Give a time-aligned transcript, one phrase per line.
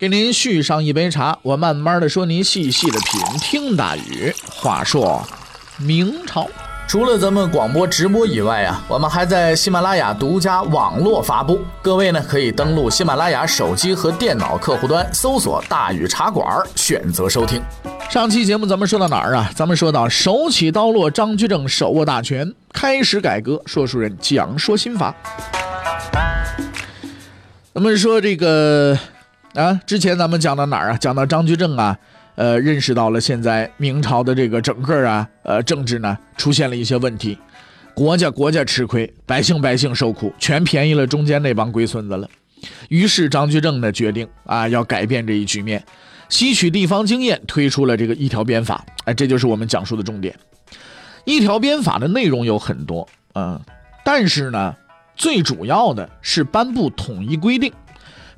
[0.00, 3.20] 给您续上一杯茶，我慢慢的说，您细细的品。
[3.38, 5.22] 听大宇话说，
[5.76, 6.48] 明朝
[6.88, 11.60] 除了咱们广播直播以外啊，我们还在喜马拉雅独家网络发布。
[11.82, 17.60] 各位呢，可以登录喜马拉雅手机和电脑客户端，搜索“大宇茶馆”，选择收听。
[18.08, 19.50] 上期节目咱们说到哪儿啊？
[19.54, 23.60] 咱们说到手起刀落，张居正手握大权，开始改革。
[23.66, 25.14] 说书人讲说心法。
[27.74, 28.98] 咱们说这个。
[29.54, 30.96] 啊，之前咱们讲到哪儿啊？
[30.98, 31.98] 讲到张居正啊，
[32.36, 37.36] 呃，认识到了现在明朝的这个整个啊，呃，政治呢出现了一些问题，
[37.92, 42.28] 国家国家吃亏，百姓百姓受苦，全便宜了中间那帮龟孙子了。
[42.88, 45.84] 于是张居正呢决定啊，要改变这一局面，
[46.28, 48.84] 吸取地方经验，推出了这个一条鞭法。
[49.04, 50.32] 哎，这就是我们讲述的重点。
[51.24, 53.60] 一条鞭法的内容有很多，嗯，
[54.04, 54.76] 但是呢，
[55.16, 57.72] 最主要的是颁布统一规定。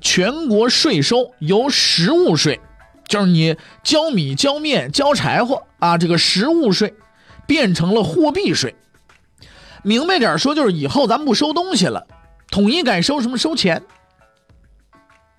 [0.03, 2.61] 全国税收由实物税，
[3.08, 6.92] 就是你交米、交面、交柴火啊，这个实物税
[7.47, 8.75] 变成了货币税。
[9.83, 12.06] 明白点说，就是以后咱不收东西了，
[12.50, 13.83] 统一改收什么收钱。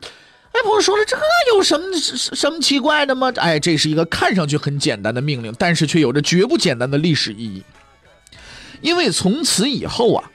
[0.01, 1.17] 哎，朋友说了，这
[1.53, 3.31] 有什么什么奇怪的吗？
[3.35, 7.63] 哎，这是一个看上去很简单的命令，但是却有着绝不简单的历史意义。
[8.81, 10.31] 因为从此以后啊，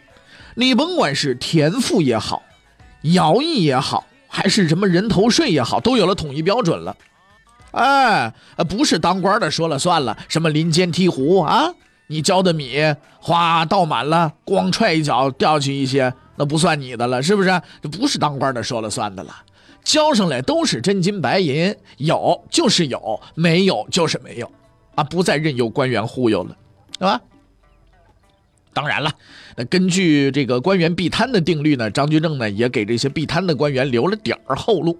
[0.54, 2.42] 你甭管是田赋也好，
[3.02, 4.06] 徭役也好。
[4.38, 6.96] 还是什么人头税也好，都有了统一标准了。
[7.72, 8.32] 哎，
[8.68, 10.16] 不是当官的说了算了。
[10.28, 11.74] 什么林间提壶啊，
[12.06, 17.60] 你交的米哗倒满了，光踹一脚掉去一些，那不算你的了，是不是？
[17.82, 19.34] 这不是当官的说了算的了，
[19.82, 24.48] 交上来都是真金白银，有就是有，没有就是没有，
[24.94, 26.56] 啊，不再任由官员忽悠了，
[26.92, 27.20] 是吧？
[28.78, 29.10] 当然了，
[29.56, 34.96] 那根据这个官员避贪的定律呢，张居正呢也给这些避贪的官员留了点儿后路，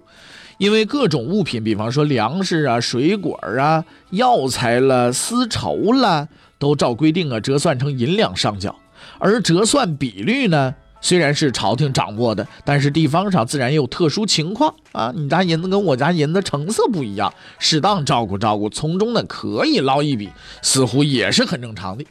[0.57, 8.75] 因为各种物品，比方说粮食啊、水果啊、药材了、丝绸了，都照规定啊折算成银两上缴。
[9.17, 20.29] 而折算比率呢，虽然是朝廷掌握的，但是地方上自然也有特殊情况啊，你家银子跟我家银子成色不一样，适当照顾照顾，从中呢可以捞一笔，
[20.61, 22.03] 似乎也是很正常的。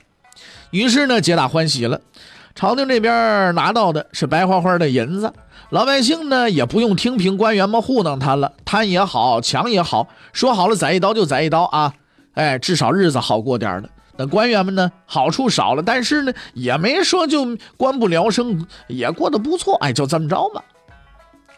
[0.70, 2.00] 于是呢，皆大欢喜了。
[2.54, 5.32] 朝廷这边拿到的是白花花的银子，
[5.70, 11.94] 老百姓呢也不用听凭官员们糊弄他了，贪也好，抢也好，说好了宰一刀就宰一刀啊！
[12.34, 13.88] 哎，至少日子好过点了。
[14.16, 19.76] 那官员们呢，好处少了，但是呢，也没说就官不聊生，也过得不错。
[19.76, 20.62] 哎，就这么着吧。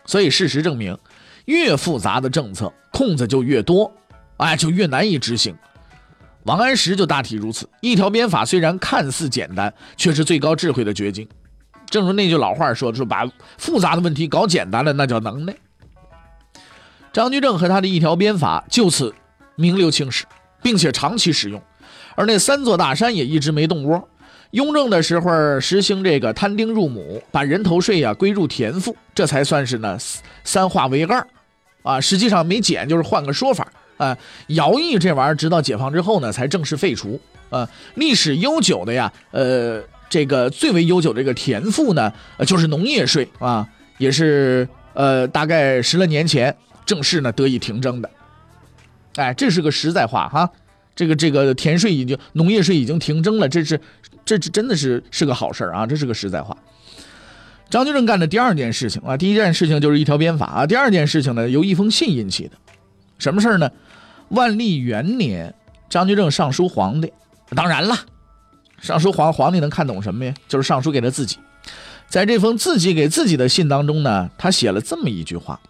[0.04, 0.97] 所以事实证明，
[1.47, 3.91] 越复杂的政策，空子就越多，
[4.37, 5.56] 哎，就越难以执行。
[6.45, 7.69] 王安石就大体如此。
[7.81, 11.28] 一条鞭法虽然看似简单，却是最高智慧的绝境。
[11.87, 13.28] 正如那句老话说：“说把
[13.59, 15.55] 复杂的问题搞简单了，那叫能耐。”
[17.12, 19.12] 张居正和他的一条鞭法就此
[19.56, 20.25] 名留青史，
[20.62, 21.61] 并且长期使用。
[22.15, 24.09] 而那三座大山也一直没动窝。
[24.53, 29.99] 雍正的时候实行这个摊丁入亩，把人头税呀归入田赋，这才算是呢
[30.45, 31.27] 三化为二。
[31.83, 33.67] 啊，实际上没减，就是换个说法。
[34.00, 34.16] 啊，
[34.49, 37.21] 徭役这玩意儿，直到解放之后呢，才正式废除。
[37.50, 42.12] 啊，历史悠久的呀，呃，这个最为悠久的这个田赋呢，
[42.47, 43.69] 就是农业税啊，
[43.99, 46.56] 也是呃，大概十来年前
[46.87, 48.09] 正式呢得以停征的。
[49.16, 50.49] 哎，这是个实在话哈，
[50.94, 53.81] 这个这个田税已经，农业税已经停征了，这是，
[54.25, 56.56] 这是真的是是个好事啊，这是个实在话。
[57.69, 62.53] 张居正干的第二件事情啊，第一件事情就是一条鞭法啊，第二件事情呢，由一封信引起的，
[63.19, 63.69] 什么事儿呢？
[64.30, 65.54] 万历元年，
[65.88, 67.12] 张居正上书皇帝。
[67.54, 67.96] 当然了，
[68.80, 70.34] 上书皇皇帝能看懂什么呀？
[70.48, 71.38] 就是上书给他自己。
[72.09, 75.60] 在这封自己给自己的信当中呢，他写了这么一句话，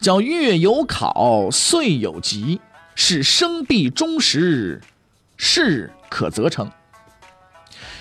[0.00, 2.60] 叫“月有考，岁有吉，
[2.94, 4.80] 是生必终时，
[5.36, 6.70] 事可则成。”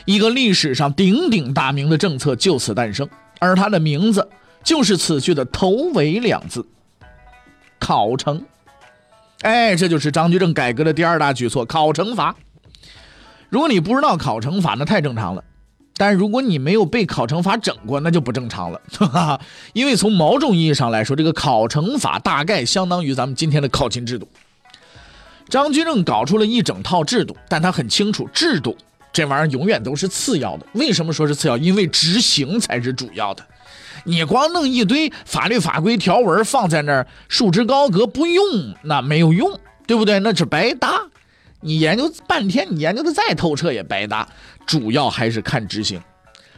[0.05, 3.09] 一个历史上鼎鼎大名的政策就此诞生，
[3.39, 4.29] 而它的名字
[4.63, 6.65] 就是此句的头尾两字——
[7.79, 8.45] 考成。
[9.43, 12.35] 哎，这就是张居正改革的第二大举措——考成法。
[13.49, 15.43] 如果你不知道考成法，那太正常了；
[15.97, 18.81] 但如果你没有被考成法整过，那就不正常了。
[18.97, 19.41] 哈哈，
[19.73, 24.27] 因为从某种意义上来说，这个考成法大概相当于咱们今天的考勤制度。
[25.49, 28.77] 张居正搞出了一整套制度，但他很清楚，制度
[29.11, 30.65] 这玩意儿永远都是次要的。
[30.73, 31.57] 为什么说是次要？
[31.57, 33.45] 因为执行才是主要的。
[34.05, 38.43] 你光弄一堆法律法规条文放在那儿，束之高阁不用，
[38.83, 40.19] 那没有用，对不对？
[40.19, 41.07] 那是白搭。
[41.61, 44.27] 你研究半天，你研究的再透彻也白搭。
[44.65, 46.01] 主要还是看执行，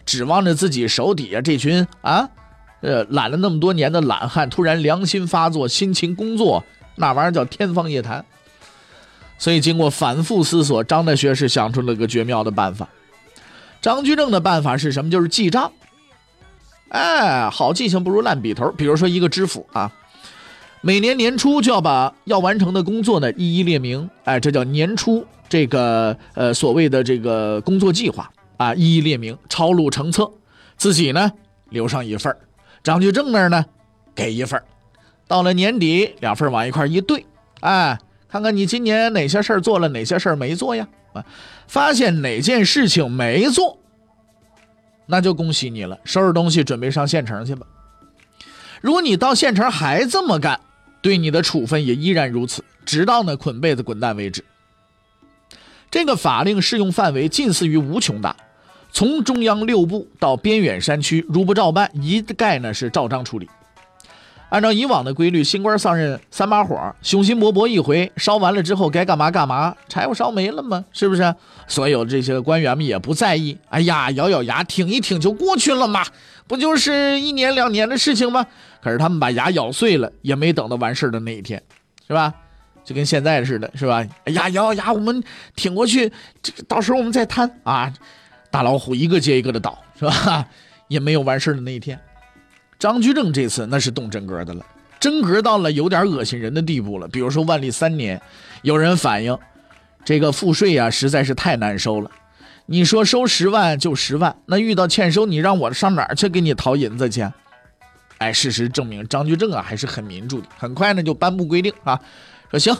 [0.05, 2.29] 指望着自己手底下这群啊，
[2.81, 6.63] 呃，懒了那么多年的懒汉，突然良心发作，辛勤工作，
[6.95, 8.25] 那玩意儿叫天方夜谭。
[9.37, 12.89] 所以经过反复思索，张大学士想出了个绝妙的办法。
[13.81, 15.11] 张居正的办法是什么？
[15.11, 15.71] 就是记账。
[16.89, 18.71] 哎，好记性不如烂笔头。
[18.71, 19.91] 比如说一个知府啊，
[20.81, 24.09] 每年年初就要把要完成的工作呢一一列明。
[24.23, 30.31] 哎，这叫年初这个呃所谓的这个工作计划啊，一一列明，抄录成册，
[30.77, 31.31] 自己呢
[31.69, 32.35] 留上一份
[32.83, 33.65] 张居正那儿呢
[34.13, 34.61] 给一份
[35.27, 37.25] 到了年底两份往一块一对，
[37.61, 37.97] 哎，
[38.29, 40.87] 看看你今年哪些事儿做了，哪些事儿没做呀？
[41.13, 41.25] 啊，
[41.67, 43.79] 发现哪件事情没做。
[45.07, 47.65] 那就恭喜你了，收拾东西准备上县城去吧。
[48.81, 50.59] 如果你到县城还这么干，
[51.01, 54.43] 对你的处分也依然如此，直到呢捆被子滚蛋为止。
[55.91, 58.35] 这个法令适用范围近似于无穷大，
[58.91, 63.49] 从中央六部到边远山区，如不照办，一概呢是照章处理。
[64.55, 70.85] 按照以往的规律，新官上任三把火，雄心勃勃一回，烧完了之后该干嘛干嘛，柴火烧没了吗？
[70.93, 71.35] 是不是？
[71.67, 76.05] 所有这些官员们也不在意，哎呀，咬咬牙挺一挺就过去了嘛，
[76.47, 78.47] 不就是一年两年的事情吗？
[78.81, 81.61] 可是他们把牙咬碎了，也没等到完事的那一天，
[82.07, 82.33] 是吧？
[82.85, 84.07] 就跟现在似的，是吧？
[84.23, 85.21] 哎呀，咬咬牙，我们
[85.57, 86.09] 挺过去，
[86.41, 87.93] 这到时候我们再贪啊。
[88.49, 90.47] 大老虎一个接一个的倒，是吧？
[90.87, 91.99] 也没有完事的那一天。
[92.77, 94.65] 张居正这次那是动真格的了，
[94.99, 97.07] 真格到了有点恶心人的地步了。
[97.07, 98.21] 比如说万历三年，
[98.61, 99.37] 有人反映
[100.03, 102.11] 这个赋税啊实在是太难收了。
[102.67, 107.25] 你说收十万就十万，那遇到欠收，你让我上哪儿去给你讨银子去？
[108.17, 111.99] 哎，事实证明张居正啊还是很民主的，很快呢就颁布规定啊，
[112.49, 112.75] 说行，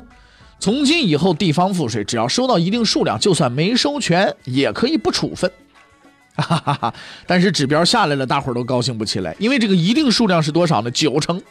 [0.60, 5.52] 从今以后地方赋税只要收到一定数量，就算没收全也可以不处分。
[6.36, 6.94] 哈哈哈！
[7.26, 10.92] 但是指标下来了，大伙儿都高兴不起来，因为这个一定数量是多少呢？
[10.92, 11.42] 九成。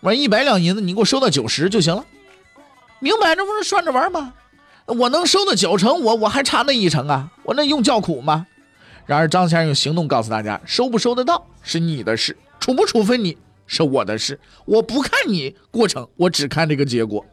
[0.00, 2.04] 我一百两银子，你给我收到九十就行了，
[3.00, 4.32] 明摆着不是算着玩吗？
[4.86, 8.46] 我能收到九成，我我还差那一成啊，我那用叫苦吗？
[9.04, 13.36] 然而张先生用行动告诉大家，收不收得到是你的事，处不处分你
[13.66, 17.24] 是我的事，我不看你过程，我只看这个结果。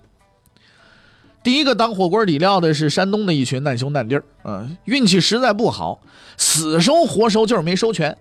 [1.46, 6.02] 第一个当火锅底料的是山东的一群难兄难弟儿，嗯，运气实在不好，
[6.38, 8.18] 死收活收就是没收全。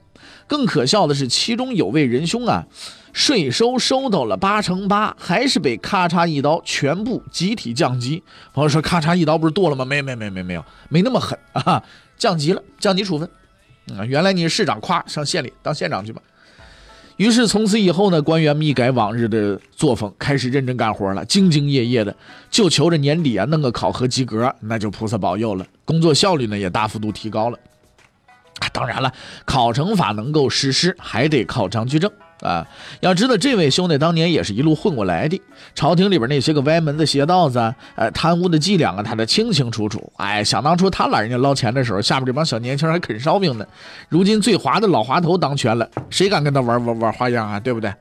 [0.47, 2.67] 更可笑的是，其中有位仁兄啊，
[3.15, 8.23] 税收收到了八成八，还是被咔嚓一刀全部集体降级。
[8.53, 9.87] 朋友说，咔嚓一刀不是剁了吗？
[9.87, 11.83] 没没没没没有，没那么狠啊，
[12.19, 13.27] 降级了，降级处分。
[13.97, 16.21] 啊，原来你是市长，咵上县里当县长去吧。
[17.17, 22.15] 于是从此以后呢，官员们一改往日的作风，开始认真干活了，兢兢业业的，
[22.51, 25.65] 就求着年底啊弄个考核及格，那就菩萨保佑了。
[25.85, 27.59] 工作效率呢也大幅度提高了。
[28.59, 29.13] 啊，当然了，
[29.45, 32.11] 考成法能够实施，还得靠张居正。
[32.45, 32.67] 啊，
[33.01, 35.41] 要知道这位兄弟当年也是一路混过来的，
[35.75, 40.13] 朝廷里边那些个歪门子邪道子，呃，贪污的伎俩啊，他的清清楚楚。
[40.17, 43.67] 哎，想当初他揽人家捞钱的时候，下边这帮小年轻还啃烧饼呢。
[44.09, 47.59] 如今最滑的老滑头当权了，谁敢跟他玩玩玩花样啊？
[47.59, 47.93] 对不对？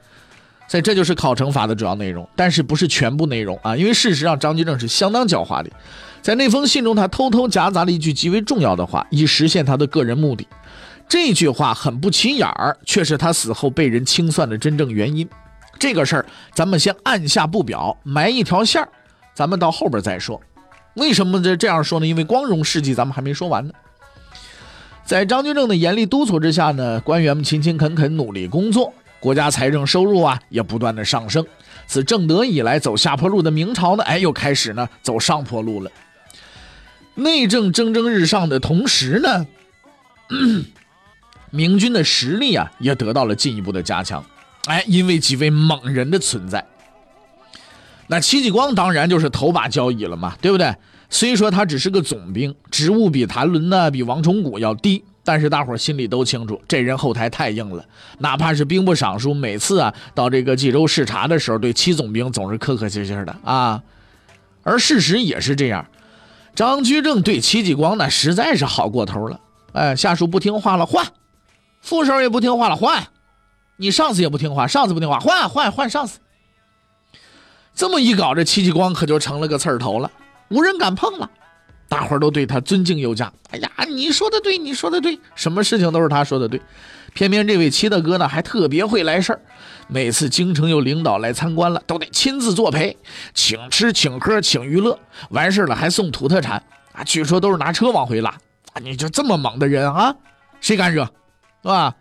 [0.68, 3.76] 所以这就是考成法的主要内容，但是不是全部内容啊？
[3.76, 5.70] 因为事实上张居正是相当狡猾的，
[6.22, 10.48] 在那封信中他偷偷夹杂了一句极为重要的话，以实现他的个人目的。
[11.08, 15.28] 这句话很不起眼儿，却是他死后被人清算的真正原因。
[15.80, 18.90] 这个事儿咱们先按下不表，埋一条线儿，
[19.34, 20.42] 咱们到后边再说。
[20.96, 22.08] 为什么这这样说呢？
[22.08, 23.74] 因为光荣事迹咱们还没说完呢。
[25.04, 31.46] 在张居正的严厉督促之下呢，官员们勤勤恳恳努力工作，国家财政收入啊也不断的上升。
[31.86, 35.92] 自正德以来走下坡路的明朝呢，哎，又开始呢走上坡路了。
[37.16, 39.46] 内政蒸蒸日上的同时呢。
[41.54, 44.26] 明军的实力啊，也得到了进一步的加强。
[44.66, 46.66] 哎，因为几位猛人的存在，
[48.08, 50.76] 那戚继光当然就是头把交椅了嘛，对不对？
[51.12, 57.86] 虽说他只是个总兵，职务比谭纶呢，比王崇古要低，但是大伙心里都清楚，这人后台太硬了。
[58.18, 63.84] 哪怕是兵部尚书，每次啊到这个冀州视察的时候，对戚总兵总是客客气气的啊。
[64.64, 65.86] 而事实也是这样，
[66.56, 69.40] 张居正对戚继光呢实在是好过头了。
[69.74, 71.06] 哎，下属不听话了，换。
[71.84, 73.04] 副手也不听话了，换；
[73.76, 76.20] 你上司也不听话，上司不听话，换换换上司。
[77.76, 80.10] 这么一搞，这戚继光可就成了个刺儿头了，
[80.50, 81.30] 无人敢碰了。
[81.90, 83.32] 大伙儿都对他尊敬有加。
[83.52, 86.60] 哎呀，你说的对，你说的对，什么事情都是他说的对。
[87.14, 89.42] 偏偏这位戚大哥呢，还特别会来事儿。
[89.88, 92.98] 每次京城有领导来参观了，都得亲自作陪，
[93.34, 94.98] 请吃请喝请娱乐，
[95.30, 96.64] 完事了还送土特产
[96.94, 97.04] 啊！
[97.04, 98.32] 据说都是拿车往回拉
[98.72, 98.82] 啊！
[98.82, 100.16] 你就这么猛的人啊，
[100.62, 101.08] 谁敢惹，
[101.64, 101.96] 是吧？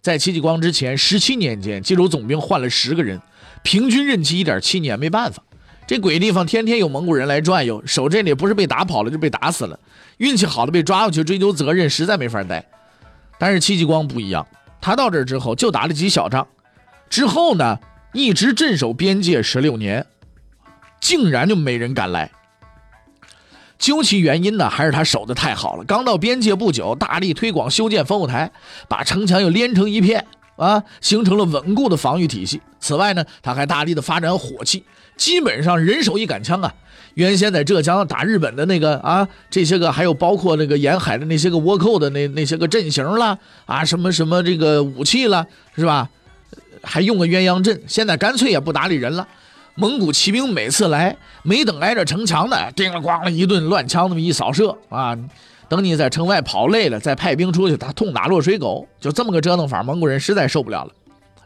[0.00, 3.20] 在戚继光之前十七年间，冀州总兵换了十个人，
[3.62, 4.98] 平均任期一点七年。
[4.98, 5.42] 没办法，
[5.86, 9.78] 这鬼地方天天有蒙古人来转悠，守这里不是被打跑了，就被打死了。
[10.18, 12.64] 运气好的被抓回去追究责任，实在没法待。
[13.38, 14.46] 但是戚继光不一样，
[14.80, 16.46] 他到这之后就打了几小仗，
[17.10, 17.78] 之后呢
[18.12, 20.04] 一直镇守边界十六年，
[21.00, 22.30] 竟然就没人敢来。
[23.82, 25.82] 究其原因呢，还是他守的太好了。
[25.82, 28.48] 刚到边界不久，大力推广修建烽火台，
[28.88, 30.24] 把城墙又连成一片
[30.54, 32.60] 啊，形成了稳固的防御体系。
[32.78, 34.84] 此外呢，他还大力的发展火器，
[35.16, 36.72] 基本上人手一杆枪啊。
[37.14, 43.36] 原先在浙江打日本的那个啊，这些个还有包括那个沿海的那些个倭寇的那那些个阵型啦，
[43.66, 46.08] 啊什么什么这个武器啦，是吧？
[46.84, 49.26] 还用个鸳鸯阵，现在干脆也不搭理人了。
[49.74, 55.16] 蒙古骑兵每次来，没等挨着城墙呢，叮了咣了一顿乱枪，那么一扫射啊，
[55.68, 60.92] 等你在城外跑累了，再派兵出去，他痛打落水狗，就这么个折腾法，蒙古人实在受不了了。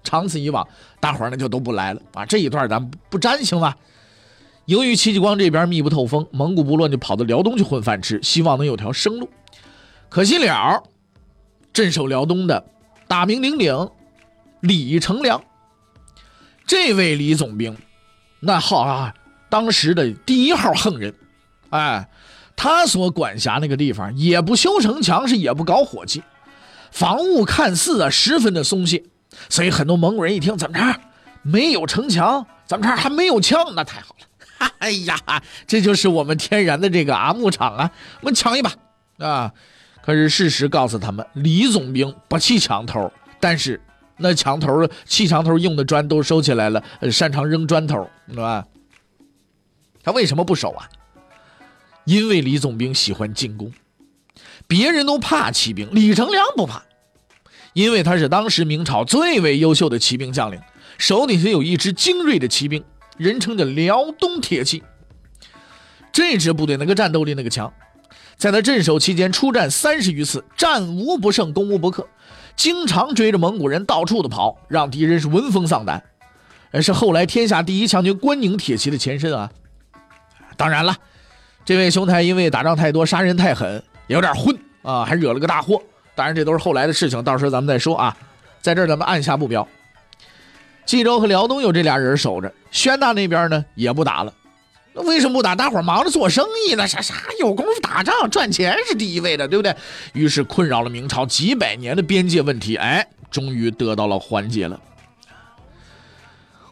[0.03, 0.67] 长此以往，
[1.01, 2.25] 大伙儿呢就都不来了啊。
[2.25, 3.75] 这一段咱不沾行吗？
[4.65, 9.29] 由于戚继光这边密不透风，蒙古部落就跑到辽东去混饭吃，希望能有条生路。
[10.09, 10.83] 可惜了，
[11.73, 12.65] 镇守辽东的
[13.07, 13.89] 大名鼎鼎
[14.61, 15.41] 李成梁，
[16.67, 17.77] 这位李总兵，
[18.47, 19.15] 那号啊，
[19.51, 21.13] 当时的第一号横人。
[21.71, 22.09] 哎，
[22.55, 26.23] 他所管辖那个地方也不修城墙，是也不搞火器，
[26.91, 29.03] 防务看似啊十分的松懈。
[29.51, 31.01] 所以很多蒙古人一听，怎么着
[31.43, 34.69] 没有城墙，怎么着还没有枪，那太好了。
[34.79, 35.19] 哎呀，
[35.67, 38.73] 这就是我们天然的这个啊牧场啊，我们抢一把
[39.19, 39.53] 啊！
[40.03, 43.81] 可是事实告诉他们，李总兵不起墙头，但是
[44.19, 48.67] 那墙头砌墙头用的砖都收起来了，擅长扔砖头，是吧？
[50.03, 50.89] 他为什么不守啊？
[52.05, 53.73] 因为李总兵喜欢进攻，
[54.67, 56.85] 别人都怕骑兵，李成梁不怕，
[57.73, 60.61] 因为他是当时明朝最为优秀的骑兵将领，
[60.99, 62.85] 手底下有一支精锐的骑兵。
[63.19, 64.83] 人称叫辽东铁骑，
[66.13, 67.73] 这支部队那个战斗力那个强，
[68.37, 72.07] 在他镇守期间出战三十余次，战无不胜，攻无不克，
[72.57, 76.03] 经常追着蒙古人到处的跑，让敌人是闻风丧胆。
[76.73, 79.51] 而是后来天下第一强军关宁铁骑的前身啊。
[80.57, 80.95] 当然了，
[81.65, 85.81] 这位兄台因为打仗太多，杀人太狠，有点混啊，还惹了个大祸。
[86.15, 88.17] 当然这都是后来的事情，到时候咱们再说啊。
[88.61, 89.67] 在这儿咱们按下不表。
[90.85, 94.33] 冀州和辽东有这俩人守着，宣大那边呢也不打了。
[95.03, 95.55] 为什么不打？
[95.55, 98.29] 大伙忙着做生意呢，啥啥有功夫打仗？
[98.31, 99.75] 赚钱是第一位的，对不对？
[100.13, 104.81] 于是困扰了明朝几百年的边界问题，哎，终于得到了缓解了。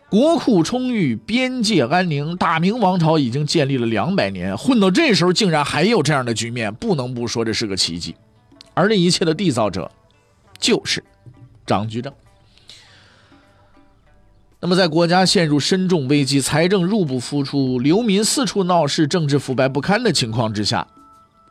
[0.08, 8.14] 国库充裕，边界安宁，大明王朝已经建立了两百年，混到这时候竟然还有这样的局面，不能不说这是个奇迹。
[8.74, 9.90] 而这一切的缔造者，
[10.58, 11.02] 就是
[11.66, 12.12] 张居正。
[14.64, 20.86] 那么，在国家陷入深重危机、财政入不敷出、流民四处闹事、政治腐败不堪的情况之下，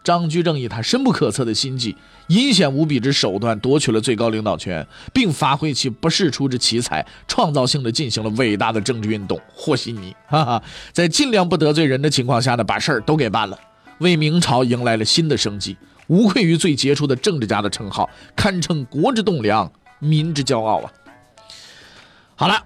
[0.03, 10.15] 张居正以他深不可测的心计、阴险无比之手段夺取了最高领导权，并发挥其不世出之奇才，创造性的进行了伟大的政治运动——和稀泥。
[10.25, 13.55] 哈哈，在尽量不得罪人的情况下呢，把事儿都给办了，
[13.99, 15.77] 为明朝迎来了新的生机，
[16.07, 20.91] 无愧于最杰出的政治家的称号，堪称国之栋梁、民之骄傲啊！
[22.33, 22.59] 好了。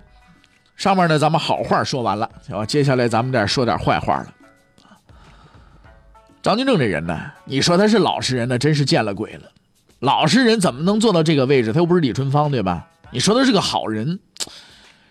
[0.77, 4.27] 上面呢，咱们好话说完了，啊，接下来咱们再说点坏话了。
[6.43, 9.51] 张居正这人呢，你说他是老实人呢，真是见了鬼了。
[9.99, 11.73] 老实人怎么能做到这个位置？
[11.73, 12.87] 他又不是李春芳，对吧？
[13.09, 14.19] 你说他是个好人，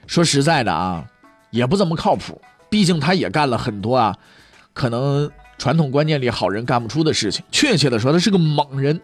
[0.07, 1.05] 说实在的啊，
[1.51, 2.41] 也不怎么靠谱。
[2.71, 4.17] 毕竟他也干了很多啊，
[4.73, 7.45] 可能传统观念里好人干不出的事情。
[7.51, 9.01] 确切的说，他是个猛人。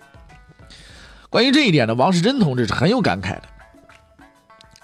[1.28, 3.42] 关于这一点呢，王世贞同志是很有感慨的。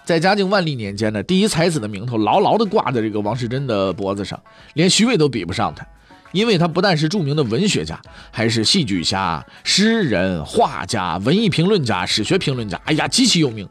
[0.08, 4.40] 在嘉靖万历年间呢，第一才子的名头牢牢地挂在这个王世贞的脖子上，
[4.72, 5.86] 连徐渭都比不上他，
[6.32, 8.00] 因为他不但是著名的文学家，
[8.30, 13.68] 还是戏剧家、诗人、画家、文艺评论家、史学评论家，哎呀，极其有名。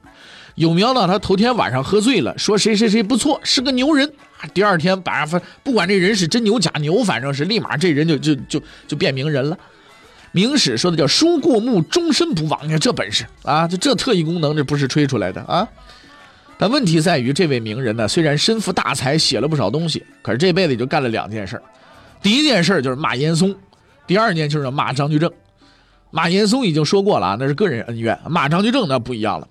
[0.54, 4.14] 有名到他头天晚上喝醉了，说谁谁谁不错，是个牛人
[4.54, 9.58] 第二天晚上，不管这人是真牛假牛，反正是立马这人就就就就变名人了。
[10.34, 15.68] 明史说的叫书过目，终身不忘，你看这本事啊，这这特异功能，这不是吹出来的啊。
[16.60, 21.62] 但问题在于，这位名人呢，虽然身负大才，写了不少东西，可是这辈子也就干了两件事
[22.22, 23.56] 第一件事就是骂严嵩，
[24.08, 25.32] 第二件就是骂张居正。
[26.10, 29.48] 骂严嵩已经说过了啊，那是个人恩怨；骂张居正那不一样了。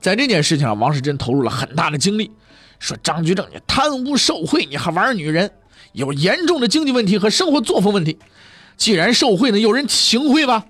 [0.00, 2.32] 在这件事情上，王世贞投入了很大的精力，
[2.80, 5.48] 说张居正你贪污受贿，你还玩女人，
[5.92, 8.18] 有严重的经济问题和生活作风问题。
[8.76, 10.64] 既然受贿呢，有人行贿吧？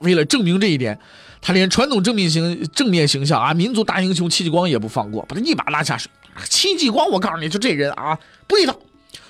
[0.00, 0.98] 为了证明这一点。
[1.46, 6.10] 他连传统正面形正面形象啊，民族大英雄戚继光也不放过，把他一把拉下水。
[6.48, 8.74] 戚继光，我告诉你就这人啊，不地道，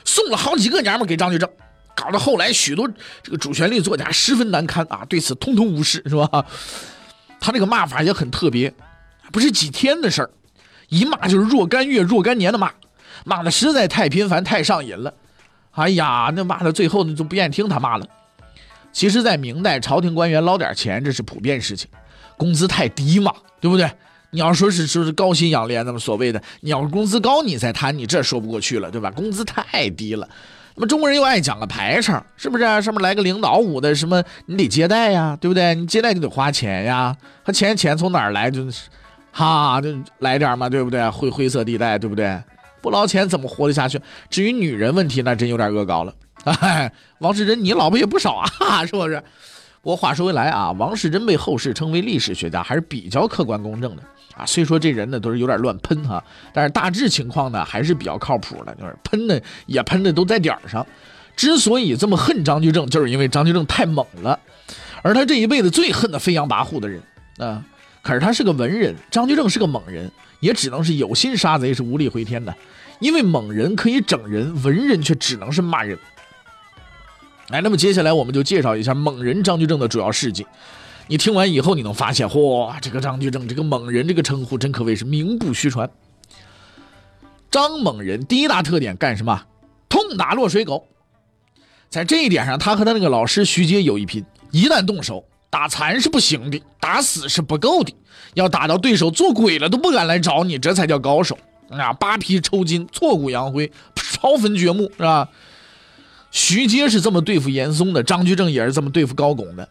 [0.04, 1.50] 送了好几个娘们给张居正，
[1.96, 2.88] 搞得后来许多
[3.20, 6.46] 这个主旋律作家十分难堪啊，对此通通无视，是吧？
[7.40, 8.72] 他这个骂法也很特别，
[9.32, 10.30] 不是几天的事儿，
[10.88, 12.70] 一骂就是若干月、若干年的骂，
[13.24, 15.12] 骂的实在太频繁、太上瘾了。
[15.72, 18.06] 哎呀，那骂到最后呢，就不愿意听他骂了。
[18.92, 21.90] 其实，在明代，朝廷官员捞点钱，这是普遍事情。
[22.36, 23.90] 工资太低嘛，对不对？
[24.30, 29.08] 你要说是说是高薪养廉，那么所谓的你要是工资高，你再谈，你这说不过去了，对吧？
[29.12, 30.28] 工资太低了，
[30.74, 32.80] 那么中国人又爱讲个排场，是不是啊？
[32.80, 35.72] 上面来个领导舞的什么，你得接待呀，对不对？
[35.76, 38.50] 你接待就得花钱呀，他钱钱从哪儿来？
[38.50, 38.88] 就是，
[39.30, 41.08] 哈，就来点嘛，对不对？
[41.10, 42.36] 灰灰色地带，对不对？
[42.82, 44.00] 不捞钱怎么活得下去？
[44.28, 46.12] 至于女人问题，那真有点恶搞了。
[46.44, 48.48] 哎，王世贞，你老婆也不少啊，
[48.84, 49.22] 是不是？
[49.84, 54.02] 不过话说回来啊，王世贞被后世称为历史学家，还是比较客观公正的
[54.34, 54.46] 啊。
[54.46, 56.24] 虽说这人呢都是有点乱喷哈，
[56.54, 60.84] 但是大致情况呢还是比较靠谱的，就是喷的也喷的都在点儿上。
[61.36, 64.40] 之所以这么恨张居正，就是因为张居正太猛了，
[65.02, 67.02] 而他这一辈子最恨的飞扬跋扈的人
[67.36, 67.62] 啊。
[68.00, 70.10] 可是他是个文人，张居正是个猛人，
[70.40, 72.54] 也只能是有心杀贼，是无力回天的。
[73.00, 75.98] 因为猛人可以整人，文人却只能是骂人。
[77.50, 80.46] 哎，那么接下来我们就介绍一下猛人张居正的主要事迹。
[81.06, 85.88] 你听完以后，你能发现，嚯，这个张居正这个猛人这个称呼真可谓是名不虚传。
[87.50, 89.42] 张猛人第一大特点干什么？
[89.88, 90.86] 痛打落水狗。
[91.90, 94.24] 在这一点上，他和他那个老师徐阶有一拼。
[94.50, 97.94] 一旦动手，打残是不行的，打死是不够的，
[98.34, 101.38] 要打到对手做鬼了都不敢来找你，这才叫高手
[101.70, 101.92] 啊！
[101.92, 105.28] 扒皮抽筋，挫骨扬灰，刨坟掘墓，是吧？
[106.34, 109.68] 徐阶是这么对付严嵩的，张居正也是这么对付高拱的。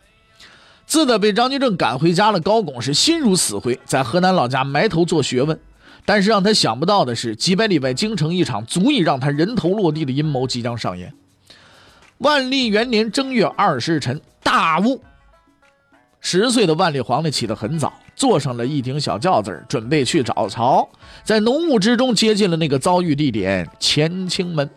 [0.86, 5.60] 自打被张居正赶回家了，高拱是心如死灰，在河南老家埋头做学问。
[6.06, 11.14] 但是让他想不到的是，几百里外京城一场足以让他人头落地的阴谋即将上演。
[12.20, 15.02] 万历元年正月二十日晨，大雾。
[16.22, 20.90] 十岁的万历皇帝起得很早，坐上了一顶小轿子，准备去找曹。
[21.26, 24.70] 在浓雾之中，接近了那个遭遇地点——乾清门。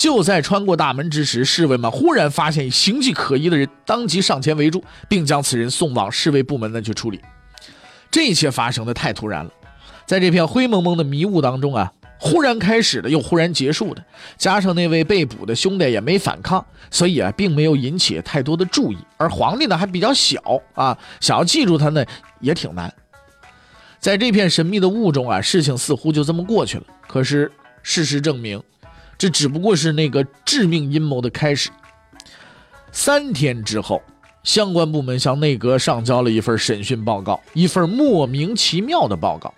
[0.00, 7.20] 就在穿过大门之时，侍卫们忽然发现形迹可疑的人，当即上前围住，并将此人送往侍卫部门呢去处理。
[8.10, 9.50] 这一切发生的太突然了，
[10.06, 14.02] 在这片灰蒙蒙的迷雾当中啊，忽然开始的又忽然结束的，
[14.38, 18.96] 加上那位被捕的兄弟也没反抗，所以啊，并没有引起太多的注意。
[19.18, 20.40] 而皇帝呢还比较小
[20.72, 22.02] 啊，想要记住他呢
[22.40, 22.90] 也挺难。
[23.98, 26.84] 在这片神秘的雾中啊，事情似乎就这么过去了。
[27.06, 28.58] 可是事实证明。
[29.20, 31.68] 这只不过是那个致命阴谋的开始。
[32.90, 34.02] 三天之后，
[34.42, 39.52] 相关部门向内阁上交了一份审讯报告，一份莫名其妙的报告，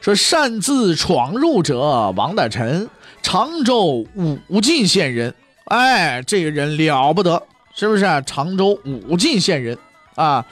[0.00, 2.88] 说擅自闯入者王大臣，
[3.20, 4.06] 常州
[4.46, 5.34] 武进县人。
[5.64, 7.42] 哎，这个人了不得，
[7.74, 8.04] 是不是？
[8.24, 9.76] 常州武进县人
[10.14, 10.46] 啊。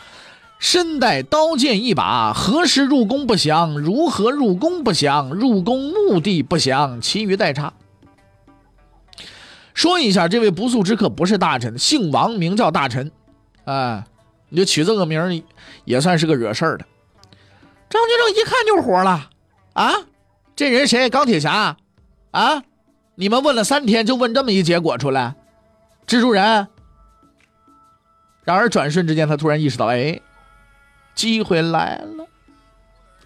[0.59, 3.79] 身带刀剑一把，何时入宫不详？
[3.79, 5.31] 如何入宫不详？
[5.31, 7.73] 入宫目的不详，其余待查。
[9.75, 13.13] 说一下，这位不速之客不是大臣，姓王，名叫大臣。
[13.65, 14.05] 哎，
[14.49, 15.45] 你就取这个名
[15.85, 16.87] 也算是个惹事儿的。
[17.91, 19.31] 张居正一看就火了
[19.75, 19.93] 啊！
[20.57, 21.11] 这人谁？
[21.11, 21.77] 钢铁侠
[22.31, 22.63] 啊？
[23.15, 25.35] 你们问了三天，就问这么一结果出来？
[26.07, 26.67] 蜘蛛人。
[28.45, 30.21] 然而转瞬之间，他突然意识到，哎。
[31.17, 32.27] 机会来了，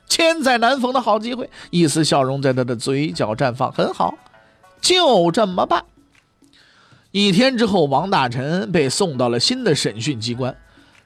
[0.08, 1.50] 千载难逢的好机会！
[1.70, 4.14] 一丝笑容在他的嘴角绽放，很好，
[4.80, 5.84] 就这么办。
[7.10, 10.56] 一天之后，王大臣被送到了新的审讯机关，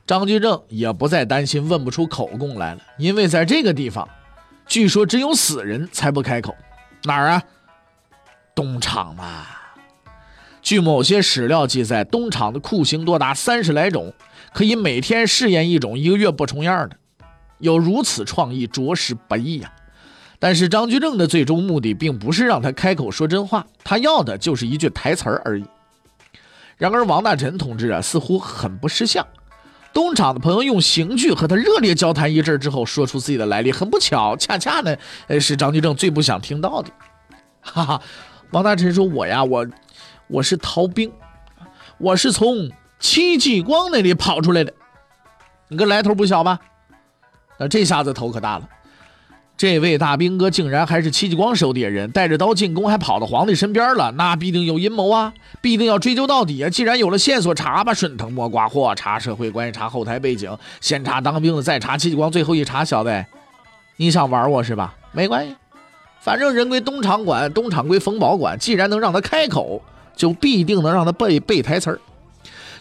[0.07, 4.07] 张居正也不再担心问不出口供来了，因为在这个地方，
[4.67, 6.55] 据说只有死人才不开口。
[7.05, 7.43] 哪儿啊？
[8.55, 9.47] 东厂嘛。
[10.61, 14.13] 据某些史料记载，东厂的酷刑多达三十来种。
[14.55, 16.97] 可以每天试验一种一个月不重样的，
[17.59, 19.71] 有如此创意，着实不易呀。
[20.39, 25.65] 但是张居正的最终目的并不是让他开口说真话，他要的就是一句台词儿而已。
[26.77, 29.27] 然而王大臣同志啊，似乎很不识相，
[29.93, 33.73] 东厂的朋友用刑具和他热烈交谈一阵之后，说出自己的来历。
[33.73, 36.91] 很不巧，恰恰呢，呃，是张居正最不想听到的。
[37.61, 38.03] 哈哈，
[38.51, 39.67] 王大臣说：“我呀，我
[40.29, 41.11] 我是逃兵，
[41.99, 42.71] 我是从
[43.05, 44.73] 戚继光那里跑出来的。
[45.69, 46.59] 你个来头不小吧？
[47.59, 48.67] 那这下子头可大了。”
[49.59, 55.35] 这位大兵哥竟然还是戚继光手底下人，带着刀进宫，还跑到皇帝身边了，那必定有阴谋啊！
[55.61, 56.71] 必定要追究到底啊！
[56.71, 63.27] 既然有了线索，查吧，顺藤摸瓜，或，查社会关系，查后台背景，先查当兵的，再查戚继光，最后一查，小子，
[63.99, 64.95] 你想玩我是吧？
[65.13, 65.55] 没关系，
[66.21, 69.81] 反正人归东厂管，东厂归冯保管，既然能让他开口，
[70.17, 72.01] 就必定能让他背背台词儿。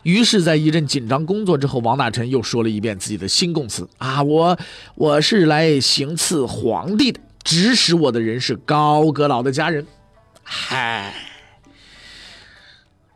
[0.04, 4.58] 于是，在一阵紧张工作之后，王大臣又说了一遍自己的新供词啊，我
[4.96, 9.86] 我是来行刺皇帝的，指使我的人是高阁老的家人。
[10.44, 11.14] 嗨，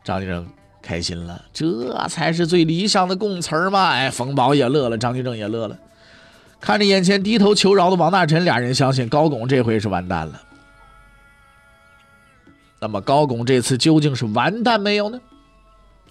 [0.02, 0.48] 张居正
[0.80, 3.90] 开心了，这才是最理想的供词嘛！
[3.90, 5.78] 哎，冯保也乐了，张居正也乐了，
[6.58, 10.42] 看着眼前低头求饶的王大臣，俩人相信高拱这回是完蛋了。
[12.80, 15.20] 那么高拱这次究竟是完蛋没有呢？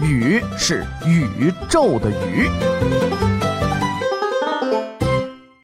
[0.00, 3.43] 宇是宇宙的宇。